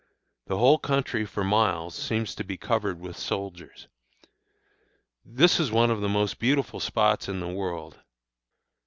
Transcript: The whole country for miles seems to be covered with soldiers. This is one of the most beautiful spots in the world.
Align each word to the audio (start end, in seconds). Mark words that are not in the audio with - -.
The 0.47 0.57
whole 0.57 0.79
country 0.79 1.27
for 1.27 1.43
miles 1.43 1.93
seems 1.93 2.33
to 2.33 2.43
be 2.43 2.57
covered 2.57 2.99
with 2.99 3.15
soldiers. 3.15 3.87
This 5.23 5.59
is 5.59 5.71
one 5.71 5.91
of 5.91 6.01
the 6.01 6.09
most 6.09 6.39
beautiful 6.39 6.79
spots 6.79 7.29
in 7.29 7.39
the 7.39 7.47
world. 7.47 7.99